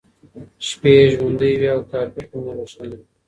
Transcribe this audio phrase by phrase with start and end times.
[0.67, 3.05] شپې یې ژوندۍ وې او کافيخونې روښانه وې.